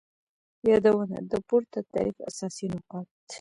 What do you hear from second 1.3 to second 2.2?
د پورته تعریف